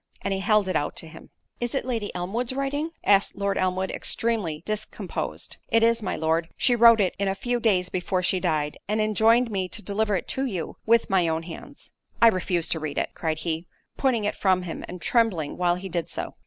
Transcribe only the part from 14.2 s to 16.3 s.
it from him—and trembling while he did